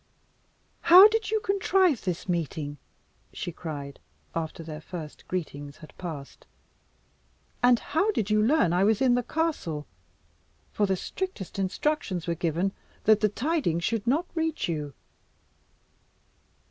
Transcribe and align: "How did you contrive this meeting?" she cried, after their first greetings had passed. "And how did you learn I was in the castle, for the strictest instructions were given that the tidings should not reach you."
"How 0.81 1.07
did 1.09 1.29
you 1.29 1.39
contrive 1.41 2.01
this 2.05 2.27
meeting?" 2.27 2.77
she 3.31 3.51
cried, 3.51 3.99
after 4.33 4.63
their 4.63 4.81
first 4.81 5.27
greetings 5.27 5.77
had 5.77 5.95
passed. 5.99 6.47
"And 7.61 7.77
how 7.77 8.09
did 8.09 8.31
you 8.31 8.41
learn 8.41 8.73
I 8.73 8.83
was 8.83 8.99
in 8.99 9.13
the 9.13 9.21
castle, 9.21 9.85
for 10.71 10.87
the 10.87 10.95
strictest 10.95 11.59
instructions 11.59 12.25
were 12.25 12.33
given 12.33 12.71
that 13.03 13.19
the 13.19 13.29
tidings 13.29 13.83
should 13.83 14.07
not 14.07 14.25
reach 14.33 14.67
you." 14.67 14.95